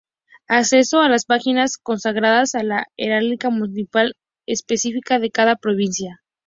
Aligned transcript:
Acceso 0.47 0.99
a 1.01 1.09
las 1.09 1.25
páginas 1.25 1.77
consagradas 1.77 2.55
a 2.55 2.63
la 2.63 2.87
heráldica 2.97 3.51
municipal 3.51 4.15
específica 4.47 5.19
de 5.19 5.29
cada 5.29 5.57
provincia. 5.57 6.23